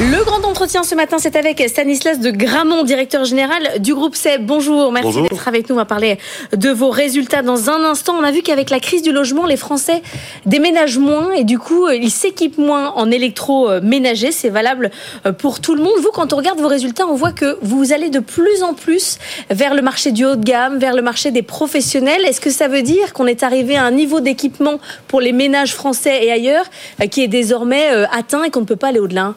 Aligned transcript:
Le 0.00 0.24
grand 0.24 0.48
entretien 0.48 0.84
ce 0.84 0.94
matin, 0.94 1.16
c'est 1.18 1.34
avec 1.34 1.60
Stanislas 1.68 2.20
de 2.20 2.30
Gramont, 2.30 2.84
directeur 2.84 3.24
général 3.24 3.80
du 3.80 3.96
groupe 3.96 4.14
SEB. 4.14 4.46
Bonjour, 4.46 4.92
merci 4.92 5.22
d'être 5.22 5.48
avec 5.48 5.68
nous. 5.68 5.74
On 5.74 5.78
va 5.78 5.86
parler 5.86 6.18
de 6.56 6.70
vos 6.70 6.90
résultats 6.90 7.42
dans 7.42 7.68
un 7.68 7.82
instant. 7.82 8.14
On 8.16 8.22
a 8.22 8.30
vu 8.30 8.42
qu'avec 8.42 8.70
la 8.70 8.78
crise 8.78 9.02
du 9.02 9.10
logement, 9.10 9.44
les 9.44 9.56
Français 9.56 10.02
déménagent 10.46 10.98
moins 10.98 11.32
et 11.32 11.42
du 11.42 11.58
coup, 11.58 11.88
ils 11.88 12.12
s'équipent 12.12 12.58
moins 12.58 12.92
en 12.92 13.10
électroménager. 13.10 14.30
C'est 14.30 14.50
valable 14.50 14.92
pour 15.36 15.58
tout 15.58 15.74
le 15.74 15.82
monde. 15.82 15.98
Vous, 16.00 16.10
quand 16.14 16.32
on 16.32 16.36
regarde 16.36 16.60
vos 16.60 16.68
résultats, 16.68 17.08
on 17.08 17.16
voit 17.16 17.32
que 17.32 17.58
vous 17.62 17.92
allez 17.92 18.08
de 18.08 18.20
plus 18.20 18.62
en 18.62 18.74
plus 18.74 19.18
vers 19.50 19.74
le 19.74 19.82
marché 19.82 20.12
du 20.12 20.24
haut 20.24 20.36
de 20.36 20.44
gamme, 20.44 20.78
vers 20.78 20.94
le 20.94 21.02
marché 21.02 21.32
des 21.32 21.42
professionnels. 21.42 22.24
Est-ce 22.24 22.40
que 22.40 22.50
ça 22.50 22.68
veut 22.68 22.82
dire 22.82 23.12
qu'on 23.14 23.26
est 23.26 23.42
arrivé 23.42 23.74
à 23.74 23.82
un 23.82 23.90
niveau 23.90 24.20
d'équipement 24.20 24.78
pour 25.08 25.20
les 25.20 25.32
ménages 25.32 25.74
français 25.74 26.24
et 26.24 26.30
ailleurs 26.30 26.66
qui 27.10 27.24
est 27.24 27.28
désormais 27.28 27.90
euh, 27.90 28.06
atteint 28.16 28.44
et 28.44 28.50
qu'on 28.50 28.60
ne 28.60 28.64
peut 28.64 28.76
pas 28.76 28.88
aller 28.88 29.00
au-delà? 29.00 29.34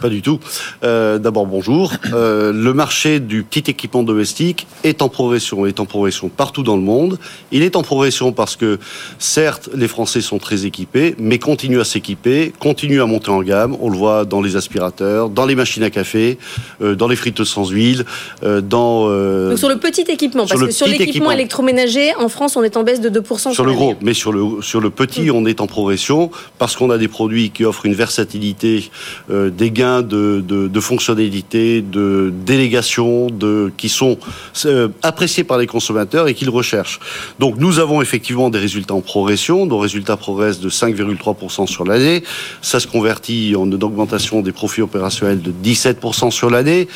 Pas 0.00 0.08
du 0.08 0.22
tout. 0.22 0.38
Euh, 0.84 1.18
D'abord, 1.18 1.46
bonjour. 1.46 1.92
Euh, 2.12 2.52
le 2.52 2.74
marché 2.74 3.20
du 3.20 3.42
petit 3.42 3.70
équipement 3.70 4.02
domestique 4.02 4.66
est 4.84 5.02
en 5.02 5.08
progression, 5.08 5.66
est 5.66 5.80
en 5.80 5.86
progression 5.86 6.28
partout 6.28 6.62
dans 6.62 6.76
le 6.76 6.82
monde. 6.82 7.18
Il 7.52 7.62
est 7.62 7.76
en 7.76 7.82
progression 7.82 8.32
parce 8.32 8.56
que, 8.56 8.78
certes, 9.18 9.68
les 9.74 9.88
Français 9.88 10.20
sont 10.20 10.38
très 10.38 10.66
équipés, 10.66 11.14
mais 11.18 11.38
continuent 11.38 11.80
à 11.80 11.84
s'équiper, 11.84 12.52
continuent 12.58 13.02
à 13.02 13.06
monter 13.06 13.30
en 13.30 13.42
gamme. 13.42 13.76
On 13.80 13.90
le 13.90 13.96
voit 13.96 14.24
dans 14.24 14.40
les 14.40 14.56
aspirateurs, 14.56 15.28
dans 15.28 15.46
les 15.46 15.54
machines 15.54 15.82
à 15.82 15.90
café, 15.90 16.38
euh, 16.82 16.94
dans 16.94 17.08
les 17.08 17.16
frites 17.16 17.44
sans 17.44 17.68
huile, 17.68 18.04
dans... 18.42 19.08
Donc 19.10 19.58
sur 19.58 19.68
le 19.68 19.78
petit 19.78 20.02
équipement, 20.02 20.46
parce 20.46 20.60
que 20.60 20.70
sur 20.70 20.86
l'équipement 20.86 21.30
électroménager, 21.30 22.14
en 22.16 22.28
France, 22.28 22.56
on 22.56 22.62
est 22.62 22.76
en 22.76 22.82
baisse 22.82 23.00
de 23.00 23.08
2%. 23.08 23.52
Sur 23.52 23.64
le 23.64 23.72
gros, 23.72 23.94
mais 24.02 24.14
sur 24.14 24.32
le, 24.32 24.62
sur 24.62 24.80
le 24.80 24.90
petit, 24.90 25.30
mm. 25.30 25.34
on 25.34 25.46
est 25.46 25.60
en 25.60 25.66
progression 25.66 26.30
parce 26.58 26.76
qu'on 26.76 26.90
a 26.90 26.98
des 26.98 27.08
produits 27.08 27.50
qui 27.50 27.64
offrent 27.64 27.86
une 27.86 27.94
versatilité, 27.94 28.90
euh, 29.30 29.50
gains 29.70 30.02
de, 30.02 30.42
de, 30.46 30.68
de 30.68 30.80
fonctionnalités, 30.80 31.82
de 31.82 32.32
délégation, 32.46 33.28
qui 33.76 33.88
sont 33.88 34.18
euh, 34.66 34.88
appréciés 35.02 35.44
par 35.44 35.58
les 35.58 35.66
consommateurs 35.66 36.28
et 36.28 36.34
qu'ils 36.34 36.50
recherchent. 36.50 37.00
Donc 37.38 37.56
nous 37.58 37.78
avons 37.78 38.02
effectivement 38.02 38.50
des 38.50 38.58
résultats 38.58 38.94
en 38.94 39.00
progression. 39.00 39.66
Nos 39.66 39.78
résultats 39.78 40.16
progressent 40.16 40.60
de 40.60 40.70
5,3% 40.70 41.66
sur 41.66 41.84
l'année. 41.84 42.22
Ça 42.62 42.80
se 42.80 42.86
convertit 42.86 43.54
en 43.56 43.66
une 43.66 43.82
augmentation 43.82 44.40
des 44.40 44.52
profits 44.52 44.82
opérationnels 44.82 45.40
de 45.42 45.52
17% 45.52 46.30
sur 46.30 46.50
l'année. 46.50 46.88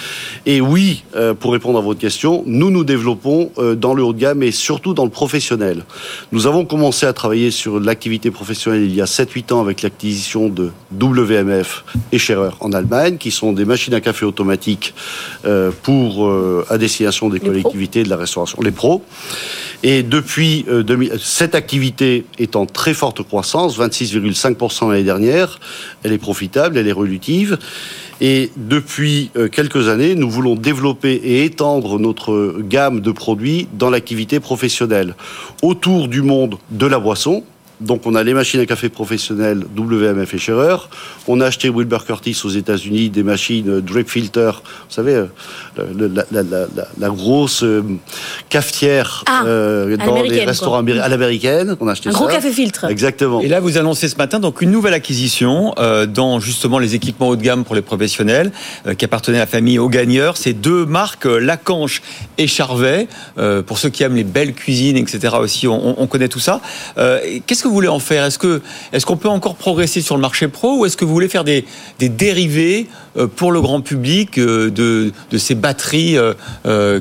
Et 0.46 0.60
oui, 0.60 1.04
euh, 1.16 1.34
pour 1.34 1.52
répondre 1.52 1.78
à 1.78 1.82
votre 1.82 2.00
question, 2.00 2.42
nous 2.46 2.70
nous 2.70 2.84
développons 2.84 3.50
euh, 3.58 3.74
dans 3.74 3.94
le 3.94 4.02
haut 4.02 4.12
de 4.12 4.20
gamme 4.20 4.42
et 4.42 4.52
surtout 4.52 4.94
dans 4.94 5.04
le 5.04 5.10
professionnel. 5.10 5.84
Nous 6.32 6.46
avons 6.46 6.64
commencé 6.64 7.06
à 7.06 7.12
travailler 7.12 7.50
sur 7.50 7.80
l'activité 7.80 8.30
professionnelle 8.30 8.82
il 8.82 8.94
y 8.94 9.00
a 9.00 9.06
7-8 9.06 9.52
ans 9.52 9.60
avec 9.60 9.82
l'acquisition 9.82 10.48
de 10.48 10.70
WMF 11.00 11.84
et 12.12 12.18
Scherer 12.18 12.50
en 12.64 12.72
Allemagne, 12.72 13.18
qui 13.18 13.30
sont 13.30 13.52
des 13.52 13.64
machines 13.64 13.94
à 13.94 14.00
café 14.00 14.24
automatiques 14.24 14.94
euh, 15.44 15.70
pour 15.82 16.26
euh, 16.26 16.66
à 16.70 16.78
destination 16.78 17.28
des 17.28 17.38
Les 17.38 17.46
collectivités 17.46 18.04
de 18.04 18.08
la 18.08 18.16
restauration, 18.16 18.58
les 18.62 18.70
pros. 18.70 19.02
Et 19.82 20.02
depuis 20.02 20.64
euh, 20.68 20.82
2000, 20.82 21.14
cette 21.20 21.54
activité 21.54 22.24
est 22.38 22.56
en 22.56 22.64
très 22.64 22.94
forte 22.94 23.22
croissance, 23.22 23.78
26,5% 23.78 24.90
l'année 24.90 25.02
dernière. 25.02 25.60
Elle 26.02 26.12
est 26.12 26.18
profitable, 26.18 26.78
elle 26.78 26.88
est 26.88 26.92
relutive. 26.92 27.58
Et 28.20 28.52
depuis 28.56 29.32
quelques 29.50 29.88
années, 29.88 30.14
nous 30.14 30.30
voulons 30.30 30.54
développer 30.54 31.14
et 31.14 31.44
étendre 31.44 31.98
notre 31.98 32.54
gamme 32.60 33.00
de 33.00 33.10
produits 33.10 33.66
dans 33.72 33.90
l'activité 33.90 34.38
professionnelle 34.38 35.16
autour 35.62 36.06
du 36.06 36.22
monde 36.22 36.56
de 36.70 36.86
la 36.86 37.00
boisson, 37.00 37.42
donc 37.80 38.06
on 38.06 38.14
a 38.14 38.22
les 38.22 38.34
machines 38.34 38.60
à 38.60 38.66
café 38.66 38.88
professionnelles 38.88 39.64
WMF 39.76 40.34
et 40.34 40.38
Scherer. 40.38 40.76
On 41.26 41.40
a 41.40 41.46
acheté 41.46 41.68
Wilbur 41.68 42.04
Curtis 42.04 42.40
aux 42.44 42.48
États-Unis 42.50 43.10
des 43.10 43.22
machines 43.22 43.80
drip 43.80 44.08
filter. 44.08 44.50
Vous 44.88 44.94
savez, 44.94 45.14
euh, 45.14 45.26
la, 45.98 46.24
la, 46.30 46.42
la, 46.42 46.66
la 46.98 47.08
grosse 47.08 47.62
euh, 47.62 47.82
cafetière 48.48 49.24
ah, 49.26 49.44
euh, 49.46 49.96
dans 49.96 50.22
les 50.22 50.44
restaurants 50.44 50.84
quoi. 50.84 51.02
à 51.02 51.08
l'américaine. 51.08 51.76
On 51.80 51.88
a 51.88 51.92
acheté 51.92 52.08
Un 52.08 52.12
ça. 52.12 52.18
gros 52.18 52.28
café 52.28 52.52
filtre. 52.52 52.84
Exactement. 52.84 53.40
Et 53.40 53.48
là, 53.48 53.60
vous 53.60 53.78
annoncez 53.78 54.08
ce 54.08 54.16
matin 54.16 54.38
donc 54.38 54.60
une 54.62 54.70
nouvelle 54.70 54.94
acquisition 54.94 55.74
euh, 55.78 56.06
dans 56.06 56.40
justement 56.40 56.78
les 56.78 56.94
équipements 56.94 57.28
haut 57.28 57.36
de 57.36 57.42
gamme 57.42 57.64
pour 57.64 57.74
les 57.74 57.82
professionnels 57.82 58.52
euh, 58.86 58.94
qui 58.94 59.04
appartenaient 59.04 59.38
à 59.38 59.40
la 59.40 59.46
famille 59.46 59.78
Au 59.78 59.88
Gagneur. 59.88 60.36
C'est 60.36 60.52
deux 60.52 60.86
marques, 60.86 61.26
euh, 61.26 61.38
Lacanche 61.38 62.02
et 62.38 62.46
Charvet. 62.46 63.08
pour 63.66 63.78
ceux 63.78 63.88
qui 63.90 64.02
aiment 64.02 64.16
les 64.16 64.24
belles 64.24 64.54
cuisines, 64.54 64.96
etc. 64.96 65.34
Aussi, 65.40 65.66
on, 65.66 66.00
on 66.00 66.06
connaît 66.06 66.28
tout 66.28 66.40
ça. 66.40 66.60
Qu'est-ce 67.46 67.63
que 67.64 67.68
vous 67.68 67.74
voulez 67.74 67.88
en 67.88 67.98
faire 67.98 68.24
Est-ce 68.24 68.38
que 68.38 68.62
est-ce 68.92 69.04
qu'on 69.04 69.16
peut 69.16 69.28
encore 69.28 69.56
progresser 69.56 70.00
sur 70.00 70.14
le 70.14 70.20
marché 70.20 70.48
pro 70.48 70.78
ou 70.78 70.86
est-ce 70.86 70.96
que 70.96 71.04
vous 71.04 71.12
voulez 71.12 71.28
faire 71.28 71.44
des, 71.44 71.64
des 71.98 72.08
dérivés 72.08 72.86
pour 73.36 73.52
le 73.52 73.60
grand 73.60 73.80
public 73.80 74.38
de, 74.38 74.70
de 75.30 75.38
ces 75.38 75.54
batteries 75.54 76.16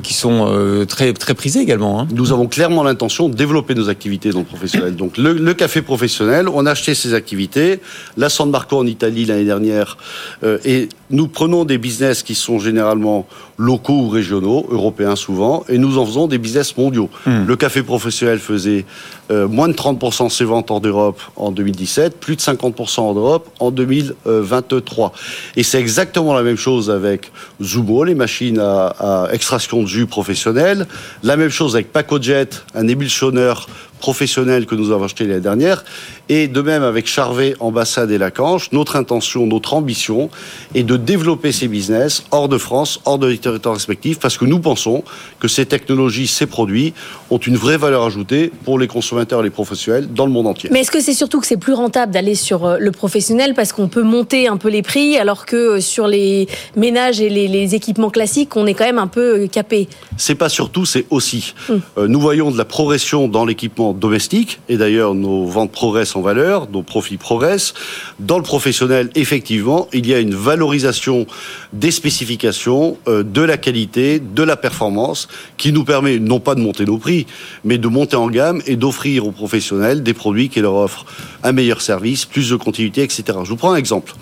qui 0.02 0.14
sont 0.14 0.86
très 0.88 1.12
très 1.12 1.34
prisées 1.34 1.60
également 1.60 2.00
hein? 2.00 2.08
Nous 2.12 2.32
avons 2.32 2.46
clairement 2.46 2.82
l'intention 2.82 3.28
de 3.28 3.34
développer 3.34 3.74
nos 3.74 3.88
activités 3.88 4.30
dans 4.30 4.40
le 4.40 4.44
professionnel. 4.44 4.96
Donc 4.96 5.16
le, 5.18 5.32
le 5.32 5.54
café 5.54 5.82
professionnel, 5.82 6.48
on 6.48 6.66
a 6.66 6.72
acheté 6.72 6.94
ces 6.94 7.14
activités. 7.14 7.80
La 8.16 8.28
San 8.28 8.50
Marco 8.50 8.78
en 8.78 8.86
Italie 8.86 9.24
l'année 9.24 9.44
dernière 9.44 9.96
euh, 10.42 10.58
et 10.64 10.88
nous 11.10 11.28
prenons 11.28 11.64
des 11.64 11.78
business 11.78 12.22
qui 12.22 12.34
sont 12.34 12.58
généralement 12.58 13.26
locaux 13.58 14.00
ou 14.04 14.08
régionaux, 14.08 14.66
européens 14.70 15.16
souvent, 15.16 15.64
et 15.68 15.78
nous 15.78 15.98
en 15.98 16.06
faisons 16.06 16.26
des 16.26 16.38
business 16.38 16.76
mondiaux. 16.76 17.08
Hmm. 17.26 17.44
Le 17.46 17.56
café 17.56 17.82
professionnel 17.82 18.38
faisait 18.38 18.84
euh, 19.30 19.48
moins 19.48 19.68
de 19.68 19.72
30% 19.72 20.26
de 20.26 20.32
ses 20.32 20.44
ventes 20.44 20.70
hors 20.70 20.80
d'Europe 20.80 21.20
en 21.36 21.50
2017, 21.50 22.18
plus 22.20 22.36
de 22.36 22.40
50% 22.40 23.00
en 23.00 23.14
Europe 23.14 23.48
en 23.58 23.70
2023. 23.70 25.12
Et 25.56 25.62
c'est 25.62 25.80
exactement 25.80 26.34
la 26.34 26.42
même 26.42 26.56
chose 26.56 26.90
avec 26.90 27.32
Zumo, 27.62 28.04
les 28.04 28.14
machines 28.14 28.58
à, 28.58 29.28
extraction 29.32 29.82
de 29.82 29.86
jus 29.86 30.06
professionnel. 30.06 30.86
La 31.22 31.36
même 31.36 31.48
chose 31.48 31.74
avec 31.74 31.92
Pacojet, 31.92 32.48
un 32.74 32.86
émulsionneur 32.86 33.66
professionnel 34.00 34.66
que 34.66 34.74
nous 34.74 34.90
avons 34.90 35.04
acheté 35.04 35.24
l'année 35.24 35.40
dernière. 35.40 35.84
Et 36.28 36.48
de 36.48 36.60
même 36.62 36.82
avec 36.82 37.06
Charvet, 37.06 37.54
Ambassade 37.60 38.10
et 38.10 38.18
Lacanche, 38.18 38.72
notre 38.72 38.96
intention, 38.96 39.46
notre 39.46 39.74
ambition 39.74 40.30
est 40.74 40.82
de 40.82 40.96
développer 40.96 41.52
ces 41.52 41.68
business 41.68 42.24
hors 42.30 42.48
de 42.48 42.58
France, 42.58 43.00
hors 43.04 43.18
de 43.18 43.34
territoires 43.34 43.74
respectifs, 43.74 44.18
parce 44.18 44.38
que 44.38 44.44
nous 44.44 44.58
pensons 44.58 45.04
que 45.38 45.48
ces 45.48 45.66
technologies, 45.66 46.26
ces 46.26 46.46
produits 46.46 46.94
ont 47.30 47.38
une 47.38 47.56
vraie 47.56 47.76
valeur 47.76 48.04
ajoutée 48.04 48.50
pour 48.64 48.78
les 48.78 48.86
consommateurs 48.86 49.40
et 49.40 49.44
les 49.44 49.50
professionnels 49.50 50.12
dans 50.12 50.26
le 50.26 50.32
monde 50.32 50.46
entier. 50.46 50.70
Mais 50.72 50.80
est-ce 50.80 50.90
que 50.90 51.00
c'est 51.00 51.14
surtout 51.14 51.40
que 51.40 51.46
c'est 51.46 51.56
plus 51.56 51.74
rentable 51.74 52.12
d'aller 52.12 52.34
sur 52.34 52.64
euh, 52.64 52.76
le 52.78 52.90
professionnel 52.90 53.54
parce 53.54 53.72
qu'on 53.72 53.88
peut 53.88 54.02
monter 54.02 54.48
un 54.48 54.56
peu 54.56 54.68
les 54.68 54.82
prix 54.82 55.16
alors 55.16 55.46
que 55.46 55.56
euh, 55.56 55.80
sur 55.80 56.06
les 56.06 56.48
ménages 56.76 57.20
et 57.20 57.28
les, 57.28 57.48
les 57.48 57.74
équipements 57.74 58.10
classiques, 58.10 58.56
on 58.56 58.66
est 58.66 58.74
quand 58.74 58.84
même 58.84 58.98
un 58.98 59.06
peu 59.06 59.42
euh, 59.42 59.46
capé? 59.46 59.88
C'est 60.16 60.34
pas 60.34 60.48
surtout, 60.48 60.86
c'est 60.86 61.06
aussi. 61.10 61.54
Euh, 61.70 62.08
nous 62.08 62.20
voyons 62.20 62.50
de 62.50 62.58
la 62.58 62.64
progression 62.64 63.28
dans 63.28 63.44
l'équipement 63.44 63.83
domestique, 63.92 64.60
et 64.68 64.76
d'ailleurs 64.76 65.14
nos 65.14 65.44
ventes 65.46 65.72
progressent 65.72 66.16
en 66.16 66.22
valeur, 66.22 66.68
nos 66.70 66.82
profits 66.82 67.16
progressent. 67.16 67.74
Dans 68.18 68.38
le 68.38 68.42
professionnel, 68.42 69.10
effectivement, 69.14 69.88
il 69.92 70.06
y 70.06 70.14
a 70.14 70.20
une 70.20 70.34
valorisation 70.34 71.26
des 71.72 71.90
spécifications, 71.90 72.96
euh, 73.08 73.22
de 73.22 73.42
la 73.42 73.56
qualité, 73.56 74.20
de 74.20 74.42
la 74.42 74.56
performance, 74.56 75.28
qui 75.56 75.72
nous 75.72 75.84
permet 75.84 76.18
non 76.18 76.40
pas 76.40 76.54
de 76.54 76.60
monter 76.60 76.84
nos 76.84 76.98
prix, 76.98 77.26
mais 77.64 77.78
de 77.78 77.88
monter 77.88 78.16
en 78.16 78.28
gamme 78.28 78.62
et 78.66 78.76
d'offrir 78.76 79.26
aux 79.26 79.32
professionnels 79.32 80.02
des 80.02 80.14
produits 80.14 80.48
qui 80.48 80.60
leur 80.60 80.74
offrent 80.74 81.04
un 81.42 81.52
meilleur 81.52 81.80
service, 81.80 82.24
plus 82.24 82.50
de 82.50 82.56
continuité, 82.56 83.02
etc. 83.02 83.24
Je 83.44 83.50
vous 83.50 83.56
prends 83.56 83.72
un 83.72 83.76
exemple. 83.76 84.14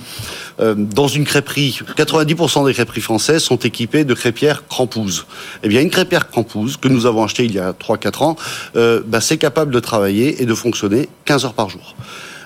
Euh, 0.61 0.75
dans 0.77 1.09
une 1.09 1.25
crêperie, 1.25 1.81
90% 1.97 2.67
des 2.67 2.75
crêperies 2.75 3.01
françaises 3.01 3.43
sont 3.43 3.57
équipées 3.57 4.05
de 4.05 4.15
crêpières 4.15 4.67
crampouses. 4.67 5.27
Eh 5.63 5.69
bien, 5.69 5.81
une 5.81 5.91
crêpière 5.91 6.29
crampouse 6.29 6.77
que 6.77 6.89
nous 6.89 7.07
avons 7.07 7.25
achetée 7.25 7.45
il 7.45 7.53
y 7.53 7.59
a 7.59 7.73
3-4 7.73 8.25
ans, 8.25 8.37
euh, 8.77 9.03
bah, 9.07 9.21
c'est 9.21 9.39
capable 9.39 9.73
de 9.73 9.81
travailler 9.81 10.43
et 10.43 10.47
de 10.47 10.55
fonctionner 10.55 11.09
15 11.25 11.45
heures 11.45 11.55
par 11.55 11.69
jour. 11.69 11.95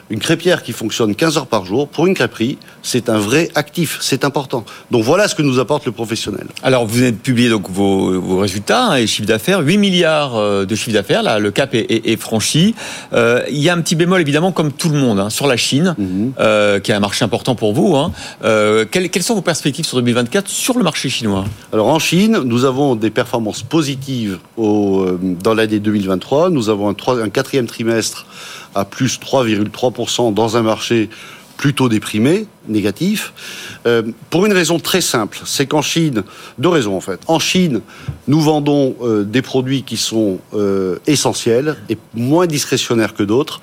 Une 0.08 0.20
crêpière 0.20 0.62
qui 0.62 0.72
fonctionne 0.72 1.14
15 1.16 1.36
heures 1.36 1.46
par 1.46 1.64
jour, 1.64 1.88
pour 1.88 2.06
une 2.06 2.14
crêperie, 2.14 2.58
c'est 2.82 3.08
un 3.08 3.18
vrai 3.18 3.50
actif, 3.56 3.98
c'est 4.00 4.24
important. 4.24 4.64
Donc 4.92 5.02
voilà 5.02 5.26
ce 5.26 5.34
que 5.34 5.42
nous 5.42 5.58
apporte 5.58 5.84
le 5.84 5.92
professionnel. 5.92 6.46
Alors, 6.62 6.86
vous 6.86 6.94
venez 6.98 7.10
de 7.10 7.16
publier 7.16 7.48
donc 7.48 7.68
vos, 7.68 8.20
vos 8.20 8.38
résultats 8.38 8.90
hein, 8.92 8.96
et 8.96 9.06
chiffre 9.08 9.26
d'affaires, 9.26 9.60
8 9.60 9.78
milliards 9.78 10.36
euh, 10.36 10.64
de 10.64 10.74
chiffre 10.76 10.92
d'affaires, 10.92 11.22
là, 11.24 11.38
le 11.40 11.50
cap 11.50 11.74
est, 11.74 11.90
est, 11.90 12.08
est 12.08 12.16
franchi. 12.16 12.74
Euh, 13.14 13.42
il 13.50 13.58
y 13.58 13.68
a 13.68 13.74
un 13.74 13.80
petit 13.80 13.96
bémol, 13.96 14.20
évidemment, 14.20 14.52
comme 14.52 14.70
tout 14.70 14.88
le 14.90 14.98
monde, 14.98 15.18
hein, 15.18 15.30
sur 15.30 15.46
la 15.48 15.56
Chine, 15.56 15.94
Mhm. 15.98 16.32
euh, 16.38 16.78
qui 16.78 16.92
est 16.92 16.94
un 16.94 17.00
marché 17.00 17.24
important 17.24 17.54
pour 17.56 17.72
vous. 17.72 17.96
Hein. 17.96 18.12
Euh, 18.44 18.84
quelles, 18.90 19.10
quelles 19.10 19.22
sont 19.24 19.34
vos 19.34 19.40
perspectives 19.42 19.84
sur 19.86 19.96
2024 19.98 20.48
sur 20.48 20.78
le 20.78 20.84
marché 20.84 21.08
chinois? 21.08 21.44
Alors 21.72 21.88
en 21.88 21.98
Chine, 21.98 22.40
nous 22.44 22.64
avons 22.64 22.94
des 22.94 23.10
performances 23.10 23.62
positives 23.62 24.38
au, 24.56 25.06
dans 25.42 25.54
l'année 25.54 25.80
2023. 25.80 26.50
Nous 26.50 26.68
avons 26.68 26.88
un 26.90 27.28
quatrième 27.28 27.66
trimestre 27.66 28.26
à 28.76 28.84
plus 28.84 29.18
3,3% 29.18 30.32
dans 30.34 30.56
un 30.56 30.62
marché 30.62 31.08
plutôt 31.56 31.88
déprimé, 31.88 32.46
négatif, 32.68 33.32
euh, 33.86 34.02
pour 34.28 34.44
une 34.44 34.52
raison 34.52 34.78
très 34.78 35.00
simple, 35.00 35.40
c'est 35.44 35.66
qu'en 35.66 35.80
Chine, 35.80 36.22
deux 36.58 36.68
raisons 36.68 36.96
en 36.96 37.00
fait. 37.00 37.20
En 37.26 37.38
Chine, 37.38 37.80
nous 38.28 38.40
vendons 38.40 38.94
euh, 39.00 39.24
des 39.24 39.42
produits 39.42 39.82
qui 39.82 39.96
sont 39.96 40.38
euh, 40.54 40.98
essentiels 41.06 41.76
et 41.88 41.96
moins 42.14 42.46
discrétionnaires 42.46 43.14
que 43.14 43.22
d'autres. 43.22 43.62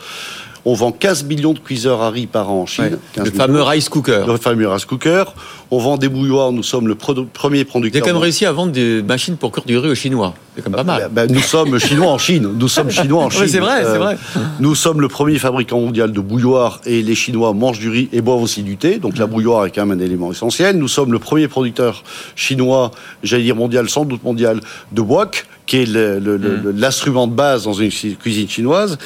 On 0.66 0.74
vend 0.76 0.92
15 0.94 1.26
millions 1.26 1.52
de 1.54 1.60
cuiseurs 1.60 2.02
à 2.02 2.10
riz 2.10 2.26
par 2.26 2.50
an 2.50 2.62
en 2.62 2.66
Chine. 2.66 2.98
le 3.18 3.32
fameux 3.32 3.62
rice 3.62 3.90
cooker. 3.90 4.24
Le 4.26 4.38
fameux 4.38 4.68
rice 4.70 4.86
cooker. 4.86 5.26
On 5.72 5.78
vend 5.80 5.98
des 5.98 6.08
bouilloires, 6.08 6.52
nous 6.54 6.64
sommes 6.64 6.88
le 6.88 6.96
premier 6.96 7.66
producteur. 7.66 7.74
Vous 7.74 7.86
avez 7.86 8.00
quand 8.02 8.14
même 8.16 8.22
réussi 8.22 8.46
à 8.46 8.52
vendre 8.54 8.72
des 8.72 9.02
machines 9.02 9.36
pour 9.36 9.52
cuire 9.52 9.66
du 9.66 9.78
riz 9.78 9.90
aux 9.90 9.96
Chinois. 9.96 10.34
C'est 10.56 10.62
quand 10.62 10.70
même 10.70 10.78
pas 10.78 10.84
mal. 10.84 11.10
Ben, 11.12 11.30
nous 11.32 11.42
sommes 11.42 11.80
chinois 11.80 12.12
en 12.12 12.18
Chine. 12.18 12.48
Nous 12.58 12.68
sommes 12.68 12.92
chinois 12.92 13.24
en 13.24 13.30
Chine. 13.32 13.48
c'est 13.48 13.60
vrai, 13.60 13.84
c'est 13.84 13.98
vrai. 13.98 14.18
Nous 14.60 14.76
sommes 14.76 15.02
le 15.02 15.08
premier 15.10 15.38
fabricant 15.40 15.80
mondial 15.82 16.12
de 16.14 16.20
bouilloires 16.22 16.80
et 16.86 17.02
les 17.02 17.16
Chinois 17.16 17.54
mangent 17.54 17.80
du 17.80 17.90
riz 17.90 18.08
et 18.14 18.22
boivent 18.22 18.42
aussi 18.44 18.64
du 18.64 18.78
thé. 18.78 19.00
Donc 19.00 19.18
la 19.18 19.26
bouilloire 19.26 19.66
est 19.66 19.72
quand 19.72 19.86
même 19.86 20.00
un 20.00 20.04
élément 20.04 20.32
essentiel. 20.32 20.78
Nous 20.78 20.88
sommes 20.88 21.12
le 21.12 21.20
premier 21.20 21.48
producteur 21.48 22.04
chinois, 22.36 22.92
j'allais 23.24 23.44
dire 23.44 23.56
mondial, 23.56 23.90
sans 23.90 24.06
doute 24.06 24.24
mondial, 24.24 24.62
de 24.92 25.02
wok 25.02 25.46
qui 25.74 25.82
est 25.82 25.88
mm. 25.88 26.78
l'instrument 26.78 27.26
de 27.26 27.34
base 27.34 27.64
dans 27.64 27.74
une 27.74 27.90
cuisine 27.90 28.48
chinoise. 28.48 29.00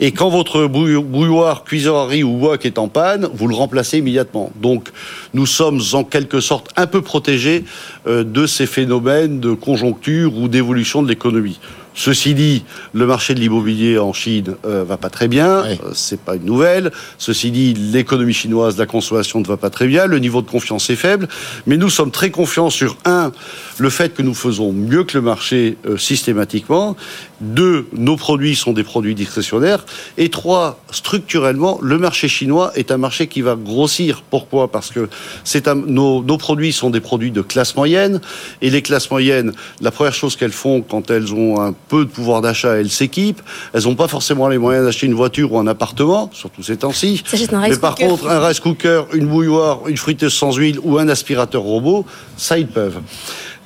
Et 0.00 0.10
quand 0.10 0.28
votre 0.28 0.66
bouilloire, 0.66 1.62
cuiseur 1.62 1.96
à 1.96 2.06
riz 2.06 2.24
ou 2.24 2.40
wok 2.40 2.66
est 2.66 2.78
en 2.78 2.88
panne, 2.88 3.28
vous 3.32 3.46
le 3.46 3.54
remplacez 3.54 3.98
immédiatement. 3.98 4.50
Donc, 4.60 4.88
nous 5.32 5.46
sommes 5.46 5.80
en 5.92 6.02
quelque 6.02 6.40
sorte 6.40 6.70
un 6.76 6.88
peu 6.88 7.02
protégés 7.02 7.64
euh, 8.08 8.24
de 8.24 8.46
ces 8.46 8.66
phénomènes 8.66 9.38
de 9.38 9.52
conjoncture 9.52 10.36
ou 10.36 10.48
d'évolution 10.48 11.04
de 11.04 11.08
l'économie. 11.08 11.60
Ceci 11.98 12.32
dit, 12.34 12.62
le 12.94 13.06
marché 13.06 13.34
de 13.34 13.40
l'immobilier 13.40 13.98
en 13.98 14.12
Chine 14.12 14.54
euh, 14.64 14.84
va 14.84 14.96
pas 14.96 15.10
très 15.10 15.26
bien, 15.26 15.64
euh, 15.64 15.74
c'est 15.94 16.20
pas 16.20 16.36
une 16.36 16.44
nouvelle. 16.44 16.92
Ceci 17.18 17.50
dit, 17.50 17.74
l'économie 17.74 18.32
chinoise, 18.32 18.78
la 18.78 18.86
consommation 18.86 19.40
ne 19.40 19.44
va 19.44 19.56
pas 19.56 19.68
très 19.68 19.88
bien, 19.88 20.06
le 20.06 20.20
niveau 20.20 20.40
de 20.40 20.48
confiance 20.48 20.90
est 20.90 20.96
faible, 20.96 21.26
mais 21.66 21.76
nous 21.76 21.90
sommes 21.90 22.12
très 22.12 22.30
confiants 22.30 22.70
sur 22.70 22.96
un, 23.04 23.32
le 23.78 23.90
fait 23.90 24.14
que 24.14 24.22
nous 24.22 24.34
faisons 24.34 24.72
mieux 24.72 25.02
que 25.02 25.18
le 25.18 25.22
marché 25.22 25.76
euh, 25.86 25.96
systématiquement, 25.96 26.96
deux, 27.40 27.86
nos 27.92 28.16
produits 28.16 28.56
sont 28.56 28.72
des 28.72 28.84
produits 28.84 29.14
discrétionnaires, 29.14 29.84
et 30.16 30.28
trois, 30.28 30.80
structurellement, 30.90 31.78
le 31.82 31.98
marché 31.98 32.28
chinois 32.28 32.72
est 32.74 32.90
un 32.90 32.98
marché 32.98 33.26
qui 33.26 33.42
va 33.42 33.56
grossir. 33.56 34.22
Pourquoi? 34.28 34.70
Parce 34.70 34.90
que 34.90 35.08
c'est 35.44 35.66
nos, 35.68 36.22
nos 36.22 36.38
produits 36.38 36.72
sont 36.72 36.90
des 36.90 37.00
produits 37.00 37.30
de 37.30 37.42
classe 37.42 37.76
moyenne, 37.76 38.20
et 38.62 38.70
les 38.70 38.82
classes 38.82 39.10
moyennes, 39.10 39.52
la 39.80 39.90
première 39.90 40.14
chose 40.14 40.36
qu'elles 40.36 40.52
font 40.52 40.82
quand 40.82 41.10
elles 41.10 41.32
ont 41.32 41.60
un 41.60 41.74
peu 41.88 42.04
de 42.04 42.10
pouvoir 42.10 42.40
d'achat, 42.40 42.76
elles 42.76 42.90
s'équipent. 42.90 43.42
Elles 43.72 43.84
n'ont 43.84 43.94
pas 43.94 44.08
forcément 44.08 44.48
les 44.48 44.58
moyens 44.58 44.84
d'acheter 44.84 45.06
une 45.06 45.14
voiture 45.14 45.52
ou 45.52 45.58
un 45.58 45.66
appartement, 45.66 46.30
surtout 46.32 46.62
ces 46.62 46.78
temps-ci. 46.78 47.22
Mais 47.52 47.76
par 47.76 47.94
contre, 47.94 48.28
un 48.28 48.46
rice 48.46 48.60
cooker, 48.60 49.02
une 49.12 49.26
bouilloire, 49.26 49.86
une 49.86 49.96
friteuse 49.96 50.34
sans 50.34 50.56
huile 50.56 50.78
ou 50.82 50.98
un 50.98 51.08
aspirateur 51.08 51.62
robot, 51.62 52.04
ça, 52.36 52.58
ils 52.58 52.66
peuvent. 52.66 53.00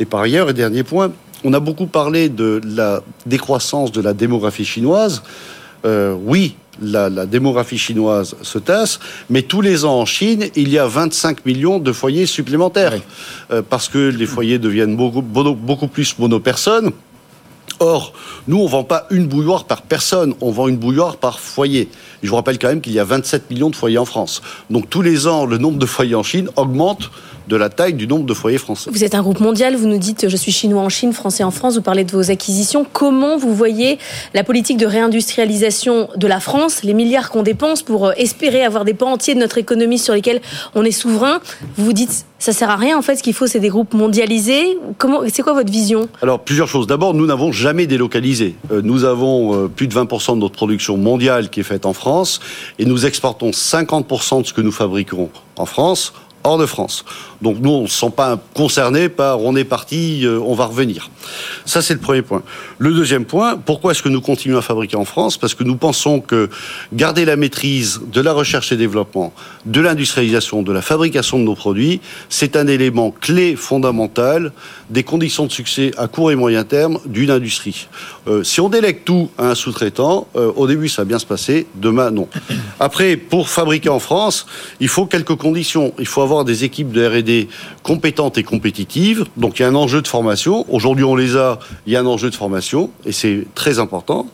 Et 0.00 0.04
par 0.04 0.20
ailleurs, 0.20 0.50
et 0.50 0.54
dernier 0.54 0.82
point, 0.82 1.12
on 1.44 1.52
a 1.52 1.60
beaucoup 1.60 1.86
parlé 1.86 2.28
de 2.28 2.60
la 2.64 3.02
décroissance 3.26 3.92
de 3.92 4.00
la 4.00 4.12
démographie 4.12 4.64
chinoise. 4.64 5.22
Euh, 5.84 6.14
oui, 6.24 6.56
la, 6.80 7.10
démographie 7.26 7.78
chinoise 7.78 8.36
se 8.42 8.58
tasse, 8.58 9.00
mais 9.28 9.42
tous 9.42 9.60
les 9.60 9.84
ans 9.84 10.00
en 10.00 10.06
Chine, 10.06 10.46
il 10.54 10.68
y 10.68 10.78
a 10.78 10.86
25 10.86 11.44
millions 11.44 11.78
de 11.78 11.92
foyers 11.92 12.26
supplémentaires. 12.26 12.94
Euh, 13.50 13.62
parce 13.68 13.88
que 13.88 13.98
les 13.98 14.26
foyers 14.26 14.58
deviennent 14.58 14.96
beaucoup, 14.96 15.22
beaucoup 15.22 15.88
plus 15.88 16.18
monopersones. 16.18 16.92
Or, 17.80 18.12
nous, 18.46 18.58
on 18.58 18.64
ne 18.64 18.70
vend 18.70 18.84
pas 18.84 19.06
une 19.10 19.26
bouilloire 19.26 19.64
par 19.64 19.82
personne, 19.82 20.34
on 20.40 20.52
vend 20.52 20.68
une 20.68 20.76
bouilloire 20.76 21.16
par 21.16 21.40
foyer. 21.40 21.88
je 22.22 22.28
vous 22.28 22.36
rappelle 22.36 22.58
quand 22.58 22.68
même 22.68 22.80
qu'il 22.80 22.92
y 22.92 23.00
a 23.00 23.04
27 23.04 23.50
millions 23.50 23.70
de 23.70 23.76
foyers 23.76 23.98
en 23.98 24.04
France. 24.04 24.40
Donc 24.70 24.88
tous 24.88 25.02
les 25.02 25.26
ans, 25.26 25.46
le 25.46 25.58
nombre 25.58 25.78
de 25.78 25.86
foyers 25.86 26.14
en 26.14 26.22
Chine 26.22 26.48
augmente 26.54 27.10
de 27.48 27.56
la 27.56 27.68
taille 27.68 27.94
du 27.94 28.06
nombre 28.06 28.24
de 28.24 28.34
foyers 28.34 28.58
français. 28.58 28.90
Vous 28.92 29.04
êtes 29.04 29.14
un 29.14 29.22
groupe 29.22 29.40
mondial, 29.40 29.76
vous 29.76 29.88
nous 29.88 29.98
dites 29.98 30.28
je 30.28 30.36
suis 30.36 30.52
chinois 30.52 30.82
en 30.82 30.88
Chine, 30.88 31.12
français 31.12 31.44
en 31.44 31.50
France, 31.50 31.76
vous 31.76 31.82
parlez 31.82 32.04
de 32.04 32.12
vos 32.12 32.30
acquisitions. 32.30 32.86
Comment 32.92 33.36
vous 33.36 33.54
voyez 33.54 33.98
la 34.34 34.44
politique 34.44 34.76
de 34.76 34.86
réindustrialisation 34.86 36.08
de 36.16 36.26
la 36.26 36.40
France, 36.40 36.82
les 36.82 36.94
milliards 36.94 37.30
qu'on 37.30 37.42
dépense 37.42 37.82
pour 37.82 38.06
euh, 38.06 38.12
espérer 38.16 38.64
avoir 38.64 38.84
des 38.84 38.94
pans 38.94 39.12
entiers 39.12 39.34
de 39.34 39.40
notre 39.40 39.58
économie 39.58 39.98
sur 39.98 40.14
lesquels 40.14 40.40
on 40.74 40.84
est 40.84 40.90
souverain? 40.90 41.40
Vous 41.76 41.84
vous 41.84 41.92
dites 41.92 42.26
ça 42.42 42.52
sert 42.52 42.70
à 42.70 42.76
rien 42.76 42.98
en 42.98 43.02
fait, 43.02 43.14
ce 43.14 43.22
qu'il 43.22 43.34
faut 43.34 43.46
c'est 43.46 43.60
des 43.60 43.68
groupes 43.68 43.94
mondialisés. 43.94 44.76
Comment 44.98 45.20
c'est 45.32 45.42
quoi 45.42 45.52
votre 45.52 45.70
vision? 45.70 46.08
Alors 46.22 46.40
plusieurs 46.40 46.66
choses. 46.66 46.88
D'abord, 46.88 47.14
nous 47.14 47.26
n'avons 47.26 47.52
jamais 47.52 47.86
délocalisé. 47.86 48.56
Euh, 48.72 48.82
nous 48.82 49.04
avons 49.04 49.54
euh, 49.54 49.68
plus 49.68 49.86
de 49.86 49.94
20% 49.94 50.34
de 50.34 50.40
notre 50.40 50.54
production 50.54 50.96
mondiale 50.96 51.50
qui 51.50 51.60
est 51.60 51.64
faite 51.64 51.86
en 51.86 51.92
France 51.92 52.40
et 52.80 52.84
nous 52.84 53.06
exportons 53.06 53.50
50% 53.50 54.42
de 54.42 54.46
ce 54.46 54.52
que 54.52 54.60
nous 54.60 54.72
fabriquons 54.72 55.30
en 55.56 55.66
France 55.66 56.12
hors 56.44 56.58
de 56.58 56.66
France. 56.66 57.04
Donc 57.40 57.58
nous, 57.60 57.70
on 57.70 57.82
ne 57.82 57.86
se 57.86 57.98
sent 57.98 58.12
pas 58.14 58.38
concernés 58.54 59.08
par 59.08 59.40
on 59.40 59.56
est 59.56 59.64
parti, 59.64 60.22
euh, 60.24 60.38
on 60.44 60.54
va 60.54 60.66
revenir. 60.66 61.10
Ça, 61.64 61.82
c'est 61.82 61.94
le 61.94 62.00
premier 62.00 62.22
point. 62.22 62.42
Le 62.78 62.92
deuxième 62.92 63.24
point, 63.24 63.56
pourquoi 63.56 63.92
est-ce 63.92 64.02
que 64.02 64.08
nous 64.08 64.20
continuons 64.20 64.58
à 64.58 64.62
fabriquer 64.62 64.96
en 64.96 65.04
France? 65.04 65.36
Parce 65.36 65.54
que 65.54 65.64
nous 65.64 65.76
pensons 65.76 66.20
que 66.20 66.50
garder 66.92 67.24
la 67.24 67.36
maîtrise 67.36 68.00
de 68.12 68.20
la 68.20 68.32
recherche 68.32 68.72
et 68.72 68.76
développement, 68.76 69.32
de 69.66 69.80
l'industrialisation, 69.80 70.62
de 70.62 70.72
la 70.72 70.82
fabrication 70.82 71.38
de 71.38 71.44
nos 71.44 71.54
produits, 71.54 72.00
c'est 72.28 72.56
un 72.56 72.66
élément 72.66 73.10
clé 73.10 73.56
fondamental 73.56 74.52
des 74.90 75.02
conditions 75.02 75.46
de 75.46 75.52
succès 75.52 75.92
à 75.96 76.08
court 76.08 76.30
et 76.30 76.36
moyen 76.36 76.64
terme 76.64 76.98
d'une 77.06 77.30
industrie. 77.30 77.88
Euh, 78.28 78.42
si 78.42 78.60
on 78.60 78.68
délègue 78.68 79.04
tout 79.04 79.30
à 79.38 79.50
un 79.50 79.54
sous-traitant, 79.54 80.26
euh, 80.36 80.52
au 80.56 80.66
début 80.66 80.88
ça 80.88 81.02
va 81.02 81.06
bien 81.06 81.18
se 81.18 81.26
passer, 81.26 81.66
demain 81.74 82.10
non. 82.10 82.28
Après, 82.80 83.16
pour 83.16 83.48
fabriquer 83.48 83.88
en 83.88 83.98
France, 83.98 84.46
il 84.80 84.88
faut 84.88 85.06
quelques 85.06 85.36
conditions. 85.36 85.92
Il 85.98 86.06
faut 86.06 86.22
avoir 86.22 86.31
des 86.44 86.64
équipes 86.64 86.92
de 86.92 87.06
R&D 87.06 87.48
compétentes 87.82 88.38
et 88.38 88.42
compétitives. 88.42 89.24
Donc 89.36 89.58
il 89.58 89.62
y 89.62 89.64
a 89.64 89.68
un 89.68 89.74
enjeu 89.74 90.02
de 90.02 90.08
formation. 90.08 90.66
Aujourd'hui 90.72 91.04
on 91.04 91.16
les 91.16 91.36
a, 91.36 91.58
il 91.86 91.92
y 91.92 91.96
a 91.96 92.00
un 92.00 92.06
enjeu 92.06 92.30
de 92.30 92.34
formation 92.34 92.90
et 93.04 93.12
c'est 93.12 93.44
très 93.54 93.78
important. 93.78 94.26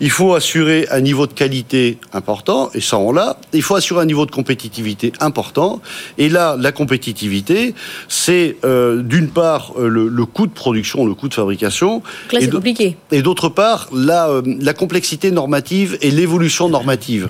Il 0.00 0.10
faut 0.10 0.34
assurer 0.34 0.86
un 0.90 1.00
niveau 1.00 1.26
de 1.26 1.32
qualité 1.32 1.98
important, 2.12 2.70
et 2.74 2.80
ça 2.80 2.98
on 2.98 3.12
l'a. 3.12 3.36
Il 3.52 3.62
faut 3.62 3.76
assurer 3.76 4.02
un 4.02 4.06
niveau 4.06 4.26
de 4.26 4.30
compétitivité 4.30 5.12
important. 5.20 5.80
Et 6.18 6.28
là, 6.28 6.56
la 6.58 6.72
compétitivité, 6.72 7.74
c'est 8.08 8.56
euh, 8.64 9.02
d'une 9.02 9.28
part 9.28 9.72
euh, 9.78 9.88
le, 9.88 10.26
coût 10.26 10.46
de 10.46 10.52
production, 10.52 11.06
le 11.06 11.14
coût 11.14 11.28
de 11.28 11.34
fabrication. 11.34 12.02
là, 12.32 12.40
c'est 12.40 12.50
compliqué. 12.50 12.96
Et 13.12 13.22
d'autre 13.22 13.48
part, 13.48 13.88
la, 13.92 14.28
euh, 14.28 14.42
la 14.60 14.74
complexité 14.74 15.30
normative 15.30 15.96
et 16.02 16.10
l'évolution 16.10 16.68
normative. 16.68 17.28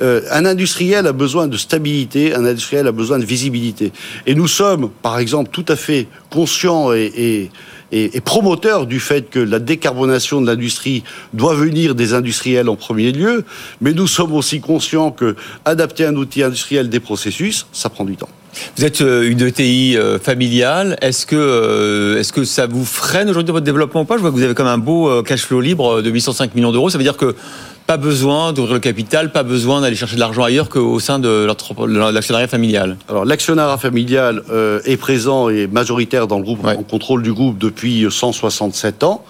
Un 0.00 0.44
industriel 0.44 1.06
a 1.06 1.12
besoin 1.12 1.46
de 1.46 1.56
stabilité, 1.56 2.34
un 2.34 2.44
industriel 2.44 2.86
a 2.86 2.92
besoin 2.92 3.18
de 3.18 3.24
visibilité. 3.24 3.92
Et 4.26 4.34
nous 4.34 4.48
sommes, 4.48 4.90
par 5.02 5.18
exemple, 5.18 5.50
tout 5.52 5.64
à 5.68 5.76
fait 5.76 6.06
conscients 6.30 6.92
et, 6.92 7.12
et 7.16 7.50
et, 7.92 8.20
promoteur 8.20 8.86
du 8.86 9.00
fait 9.00 9.30
que 9.30 9.38
la 9.38 9.58
décarbonation 9.58 10.40
de 10.40 10.46
l'industrie 10.46 11.04
doit 11.32 11.54
venir 11.54 11.94
des 11.94 12.14
industriels 12.14 12.68
en 12.68 12.76
premier 12.76 13.12
lieu, 13.12 13.44
mais 13.80 13.92
nous 13.92 14.06
sommes 14.06 14.32
aussi 14.32 14.60
conscients 14.60 15.10
que 15.10 15.36
adapter 15.64 16.04
un 16.06 16.16
outil 16.16 16.42
industriel 16.42 16.88
des 16.88 17.00
processus, 17.00 17.66
ça 17.72 17.88
prend 17.88 18.04
du 18.04 18.16
temps. 18.16 18.28
Vous 18.76 18.86
êtes 18.86 19.02
euh, 19.02 19.30
une 19.30 19.42
ETI 19.42 19.98
euh, 19.98 20.18
familiale. 20.18 20.96
Est-ce 21.02 21.26
que, 21.26 21.36
euh, 21.36 22.18
est-ce 22.18 22.32
que 22.32 22.44
ça 22.44 22.66
vous 22.66 22.86
freine 22.86 23.28
aujourd'hui 23.28 23.52
votre 23.52 23.66
développement 23.66 24.00
ou 24.00 24.04
pas? 24.06 24.16
Je 24.16 24.22
vois 24.22 24.30
que 24.30 24.36
vous 24.36 24.42
avez 24.42 24.54
comme 24.54 24.66
un 24.66 24.78
beau 24.78 25.22
cash 25.22 25.42
flow 25.42 25.60
libre 25.60 26.00
de 26.00 26.10
805 26.10 26.54
millions 26.54 26.72
d'euros. 26.72 26.88
Ça 26.88 26.96
veut 26.96 27.04
dire 27.04 27.18
que 27.18 27.34
pas 27.86 27.96
besoin 27.96 28.52
d'ouvrir 28.52 28.74
le 28.74 28.80
capital, 28.80 29.32
pas 29.32 29.42
besoin 29.42 29.80
d'aller 29.80 29.96
chercher 29.96 30.16
de 30.16 30.20
l'argent 30.20 30.42
ailleurs 30.42 30.68
qu'au 30.68 30.98
sein 30.98 31.18
de 31.18 31.46
l'actionnariat 32.12 32.48
familial. 32.48 32.96
Alors 33.08 33.24
l'actionnariat 33.24 33.78
familial 33.78 34.42
est 34.84 34.96
présent 34.96 35.48
et 35.48 35.66
majoritaire 35.66 36.26
dans 36.26 36.38
le 36.38 36.44
groupe, 36.44 36.64
en 36.64 36.82
contrôle 36.82 37.22
du 37.22 37.32
groupe 37.32 37.58
depuis 37.58 38.06
167 38.10 39.04
ans. 39.04 39.24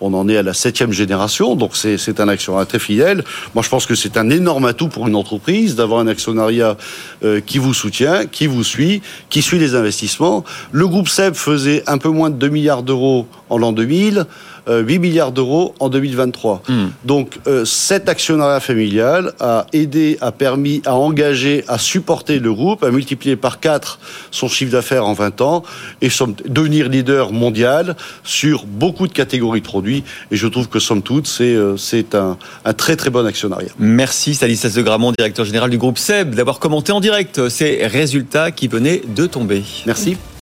On 0.00 0.12
en 0.12 0.28
est 0.28 0.36
à 0.36 0.42
la 0.42 0.54
septième 0.54 0.92
génération, 0.92 1.54
donc 1.54 1.76
c'est 1.76 2.20
un 2.20 2.28
actionnaire 2.28 2.66
très 2.66 2.78
fidèle. 2.78 3.24
Moi, 3.54 3.62
je 3.62 3.68
pense 3.68 3.86
que 3.86 3.94
c'est 3.94 4.16
un 4.16 4.28
énorme 4.28 4.66
atout 4.66 4.88
pour 4.88 5.06
une 5.06 5.14
entreprise 5.14 5.76
d'avoir 5.76 6.00
un 6.00 6.08
actionnariat 6.08 6.76
euh, 7.24 7.40
qui 7.40 7.58
vous 7.58 7.72
soutient, 7.72 8.26
qui 8.26 8.46
vous 8.46 8.64
suit, 8.64 9.02
qui 9.30 9.40
suit 9.40 9.58
les 9.58 9.74
investissements. 9.74 10.44
Le 10.72 10.88
groupe 10.88 11.08
SEB 11.08 11.34
faisait 11.34 11.82
un 11.86 11.98
peu 11.98 12.08
moins 12.08 12.30
de 12.30 12.34
2 12.34 12.48
milliards 12.48 12.82
d'euros 12.82 13.26
en 13.54 13.58
l'an 13.58 13.72
2000. 13.72 14.26
8 14.66 14.70
euh, 14.70 14.98
milliards 14.98 15.32
d'euros 15.32 15.74
en 15.80 15.88
2023. 15.88 16.62
Hmm. 16.68 16.86
Donc 17.04 17.38
euh, 17.46 17.64
cet 17.64 18.08
actionnariat 18.08 18.60
familial 18.60 19.32
a 19.40 19.66
aidé, 19.72 20.16
a 20.20 20.32
permis, 20.32 20.82
a 20.86 20.94
engagé, 20.94 21.64
a 21.68 21.78
supporté 21.78 22.38
le 22.38 22.52
groupe, 22.52 22.82
a 22.82 22.90
multiplié 22.90 23.36
par 23.36 23.60
4 23.60 23.98
son 24.30 24.48
chiffre 24.48 24.72
d'affaires 24.72 25.06
en 25.06 25.12
20 25.12 25.40
ans 25.40 25.62
et 26.00 26.08
devenir 26.46 26.88
leader 26.88 27.32
mondial 27.32 27.96
sur 28.22 28.64
beaucoup 28.66 29.06
de 29.06 29.12
catégories 29.12 29.60
de 29.60 29.66
produits. 29.66 30.04
Et 30.30 30.36
je 30.36 30.46
trouve 30.46 30.68
que 30.68 30.78
somme 30.78 31.02
toute, 31.02 31.26
c'est 31.26 31.54
euh, 31.54 31.76
c'est 31.76 32.14
un, 32.14 32.38
un, 32.64 32.72
très 32.72 32.96
très 32.96 33.10
bon 33.10 33.26
actionnariat. 33.26 33.68
Merci 33.78 34.34
Stanislas 34.34 34.74
de 34.74 34.82
Gramont, 34.82 35.12
directeur 35.12 35.44
général 35.44 35.70
du 35.70 35.78
groupe 35.78 35.98
SEB, 35.98 36.34
d'avoir 36.34 36.58
commenté 36.58 36.92
en 36.92 37.00
direct 37.00 37.48
ces 37.48 37.86
résultats 37.86 38.50
qui 38.50 38.68
venaient 38.68 39.02
de 39.14 39.26
tomber. 39.26 39.62
Merci. 39.86 40.16